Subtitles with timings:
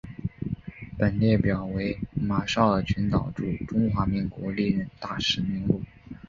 [0.97, 5.83] 本列表为马绍尔群岛驻中华民国历任大使名录。